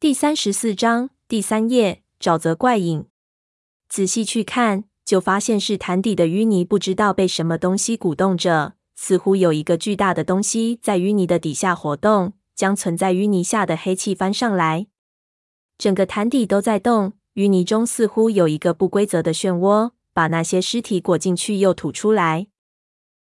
[0.00, 3.04] 第三十四章第三页，沼泽怪影。
[3.86, 14.86] 仔细去看，就发现是潭底的淤泥，不知道被什么东西鼓动着，似乎有一个巨大的东西在淤泥的底下活动，将存在淤泥下的黑气翻上来。
[15.76, 22.46] 整个潭底都在动，淤泥中似乎有一个不规则的漩涡，把那些尸体裹进去又吐出来。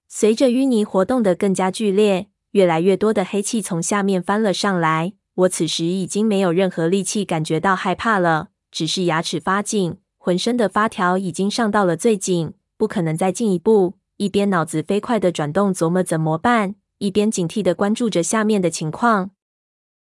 [0.08, 5.16] 随着淤泥活动的更加剧烈，越来越多的黑气从下面翻了上来。
[5.36, 13.96] 我此时已经没有任何力气感觉到害怕了，只是牙齿发紧，浑身的发条已经上到了最紧，不可能再进一步。
[14.18, 19.32] 一边脑子飞快地转动，琢磨怎么办，一边警惕地关注着下面的情况。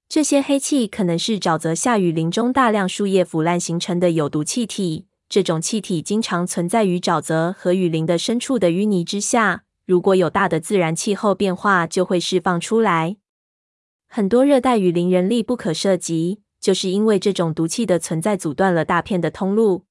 [0.08, 9.64] 这些黑气可能是沼泽下雨林中大量树叶腐烂形成的有毒气体，这种气体经常存在于沼泽和雨林的深处的淤泥之下。
[9.84, 13.16] 如果有大的自然气候变化，就会释放出来。
[14.10, 19.84] 很多热带雨林人力不可涉及，就是因为这种毒气的存在阻断了大片的通路。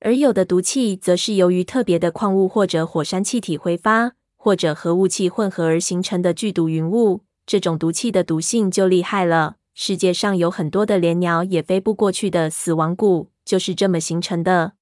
[0.00, 7.22] 而有的毒气则是由于特别的矿物或者火山气体挥发，或者和雾气混合而形成的剧毒云雾。
[7.44, 14.74] 这种毒气的毒性就厉害了，世界上有很多的连鸟也飞不过去的死亡谷，就是这么形成的。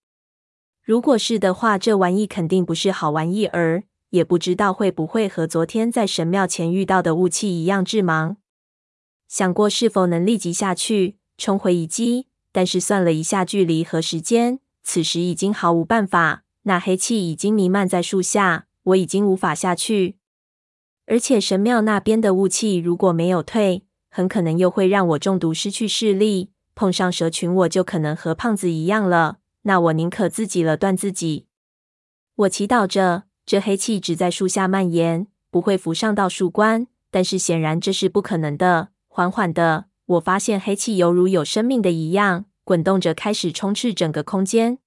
[0.85, 3.85] 如果是的话，这玩意肯定不是好玩意儿。
[4.11, 8.37] 也不知道会不会和昨天在神庙前遇到的雾气一样致盲。
[9.33, 16.45] 想过是否能立即下去冲回遗迹，但是算了一下距离和时间，此时已经毫无办法。
[16.65, 20.17] 那黑气已经弥漫在树下，我已经无法下去。
[21.07, 26.51] 而且神庙那边的雾气如果没有退，很可能又会让我中毒失去视力。
[26.75, 29.39] 碰上蛇群，我就可能和胖子一样了。
[29.63, 31.47] 那我宁可自己了断自己。
[32.37, 33.23] 我祈祷着。
[33.47, 36.87] 这黑气只在树下蔓延，不会浮上到树冠。
[37.11, 38.91] 但是显然这是不可能的。
[39.15, 44.79] 缓缓的，我发现黑气犹如有生命的一样，滚动着开始充斥整个空间。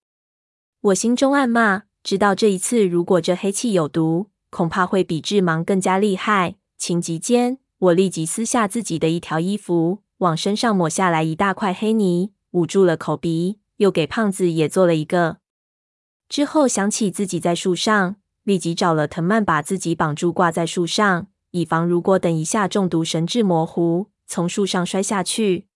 [0.81, 6.55] 我心中暗骂，知道这一次如果这黑气有毒，恐怕会比致盲更加厉害。
[6.75, 15.37] 情急间，我立即撕下自己的一条衣服，往身上抹下来一大块黑泥，捂住了口鼻，又给胖子也做了一个。
[16.27, 18.15] 之后想起自己在树上。
[18.41, 25.67] 立即找了藤蔓，把自己绑住，挂在树上，以防如果等一下中毒、神志模糊，从树上摔下去。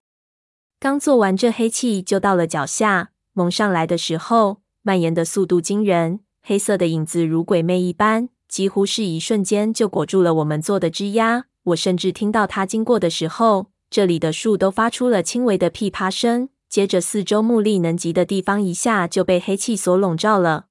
[0.80, 11.46] 刚做完，这黑气就到了脚下，蒙上来的时候，蔓延的速度惊人，黑色的影子如鬼魅一般，几乎是一瞬间就裹住了我们做的枝桠。
[11.64, 16.50] 我甚至听到它经过的时候，这里的树都发出了轻微的噼啪声。
[16.70, 20.68] 接着，四周目力能及的地方一下就被黑气所笼罩了。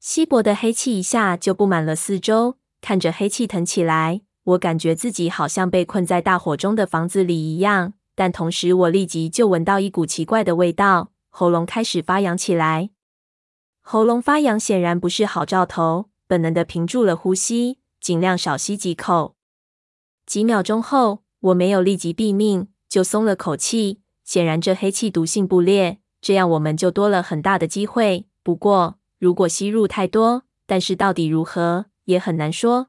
[0.00, 7.94] 稀薄的黑气一下就布满了四周，看着黑气腾起来，我感觉自己好像被困在大火中的房子里一样。
[8.14, 12.90] 但同时，我立即就闻到一股奇怪的味道，喉咙开始发痒起来。
[13.80, 19.34] 喉咙发痒显然不是好兆头，本能的屏住了呼吸，尽量少吸几口。
[20.24, 24.00] 几秒钟后，我没有立即毙命，就松了口气。
[24.24, 28.26] 显然这黑气毒性不烈，这样我们就多了很大的机会。
[28.42, 32.86] 不过，如果吸入太多，但是到底如何也很难说。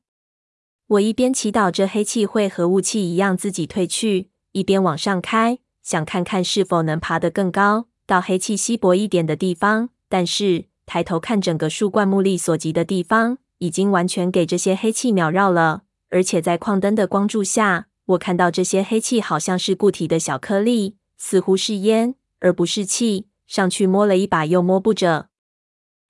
[0.88, 9.90] 我一边祈祷这黑气会和雾气一样自己退去，一边往上开，想看看是否能爬得更高，到黑气稀薄一点的地方。
[10.08, 15.82] 但是抬头看整个树冠目力所及的地方，已经完全给这些黑气秒绕了。
[16.12, 23.26] 而且在矿灯的光柱下，我看到这些黑气好像是固体的小颗粒，似乎是烟而不是气。
[23.48, 25.30] 上去摸了一把，又摸不着。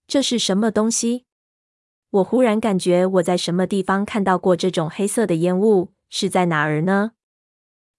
[0.05, 1.23] 这是什么东西？
[2.15, 7.11] 我忽然感觉我在什么地方看到过这种黑色的烟雾，是在哪儿呢？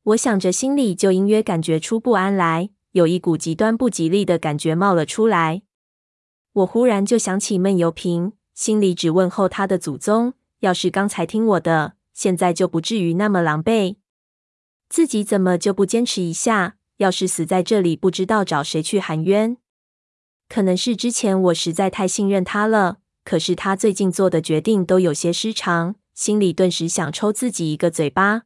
[0.04, 5.62] 我想着，心里就隐约感觉出不安来，有一股极端不吉利的感觉冒了出来。
[6.52, 13.96] 我忽然就想起闷油瓶，心里只问候他的祖宗：要是刚才听我的，现在就不至于那么狼狈。
[14.88, 16.76] 自己怎么就不坚持一下？
[16.96, 19.58] 要是死在这里，不知道找谁去喊冤。
[20.48, 28.42] 可能是之前我实在太信任他了，可是他最近做的决定都有些失常，心里顿时想抽自己一个嘴巴。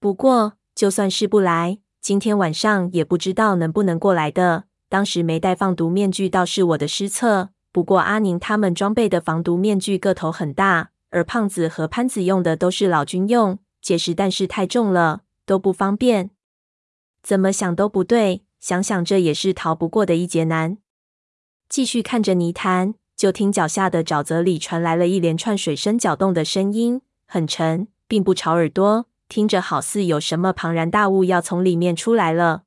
[0.00, 4.64] 不过就算是不来，今天晚上也不知道能不能过来的。
[4.88, 16.30] 当时没戴防毒面具倒是我的失策，不过阿宁他们装备的防毒面具个头很大，而胖子和潘子用的都是老军用，结实但是太重了，都不方便。
[17.22, 20.78] 怎么想都不对，想想这也是逃不过的一劫难。
[21.68, 22.94] 继续看着泥潭，
[23.24, 29.06] 就听脚下的沼泽里传来了一连串水声搅动的声音，很沉，并不吵耳朵。
[29.30, 32.64] 听着好似有什么庞然大物要从里面出来了。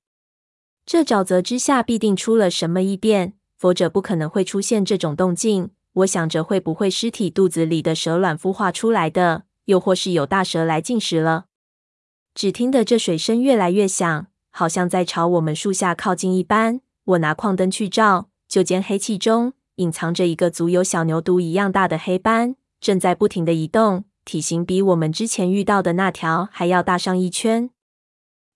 [0.84, 5.70] 这沼泽之下必定出了什么异变，否则不可能会出现这种动静。
[5.94, 11.46] 我想着会不会尸体肚子里的蛇卵孵化出来的，又或是有大蛇来进食了。
[12.34, 16.82] 只听得这水声越来越响，好像在朝我们树下靠近一般。
[17.04, 27.70] 我拿矿灯去照，就见黑气中隐藏着一个足有小牛犊一样大的黑斑，正在不停地移动，体型比我们之前遇到的那条还要大上一圈。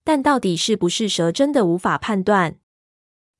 [0.03, 2.57] 但到底是不是蛇，真的无法判断。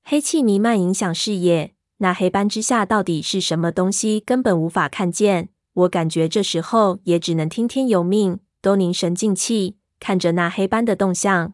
[0.04, 1.74] 黑气弥漫，影响视野。
[1.98, 5.50] 那黑斑之下到底是什么东西，根本无法看见。
[5.74, 11.54] 我感觉这时候也只能听天由命，都凝神静气，看着那黑斑的动向。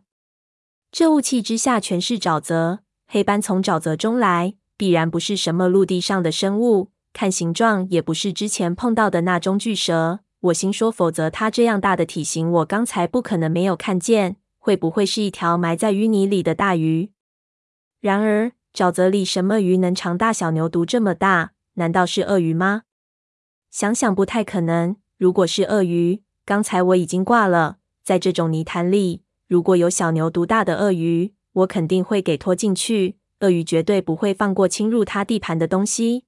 [0.92, 10.20] 这雾气之下全是沼泽，黑斑从沼泽中来，必然不是什么陆地上的生物，看形状也不是之前碰到的那种巨蛇。
[10.40, 14.38] 我心说，否则它这样大的体型，我刚才不可能没有看见。
[14.60, 17.12] 会不会是一条埋在淤泥里的大鱼？
[18.00, 18.52] 然而。
[18.74, 21.54] 沼泽里什么鱼能长大小牛犊这么大？
[21.76, 22.84] 难道是鳄鱼吗？
[23.72, 24.98] 想想不太可能。
[25.18, 27.78] 如果是鳄鱼，刚才我已经挂了。
[28.04, 33.16] 在这种泥潭里，如果有小牛犊大的鳄鱼，我肯定会给拖进去。
[33.40, 36.26] 鳄鱼绝对不会放过侵入它地盘的东西。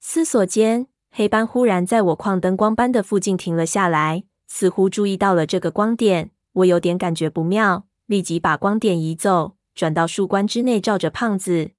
[0.00, 6.30] 思索间，黑斑忽然在我矿灯光斑的附近停了下来，似乎注意到了这个光点。
[6.52, 9.56] 我有点感觉不妙，立即把光点移走。
[9.74, 11.72] 转到树冠之内，照着胖子。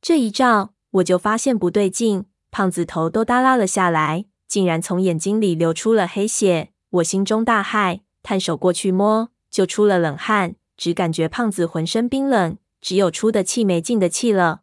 [0.00, 6.72] 这一照，我就发现不对劲，胖子头都耷拉了下来，竟然从眼睛里流出了黑血。
[6.90, 14.60] 我心中大骇，探手过去摸，就出了冷汗，只感觉胖子浑身冰冷，只有出的气没进的气了。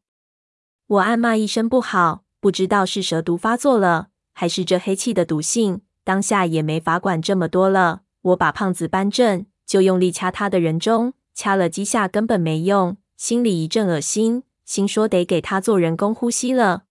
[0.87, 5.81] 我暗骂一声不好，不知道是蛇毒发作了，还是这黑气的毒性。
[6.05, 11.15] 当下也没法管这么多了，我把胖子扳正，就用力掐他的人中。
[11.33, 16.83] 掐了几下根本没用，心里一阵恶心，心说得给他做人工呼吸了。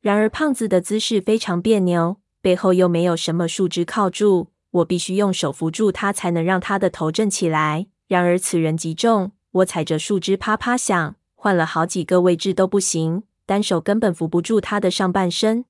[0.00, 7.86] 然而胖子的姿势非常别扭，背后又没有什么树枝靠住，我必须用手扶住他才能让他的头正起来。
[8.08, 15.64] 然而此人极重，我踩着树枝啪啪响，换了好几个位置都不行，单手根本扶不住他的上半身。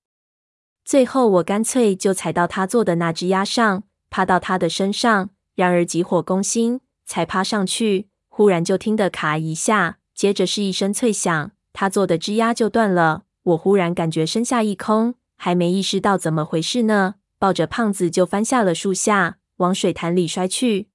[0.84, 5.30] 最后我干脆就踩到他坐的那只鸭上，趴到他的身上。
[5.54, 6.80] 然而急火攻心。
[7.06, 13.24] 才趴上去，忽然就听得咔一下，接着是一声脆响，他坐的枝丫就断了。
[13.42, 20.89] 我忽然感觉身下一空，还没意识到怎么回事呢，抱着胖子就翻下了树下，往水潭里摔去。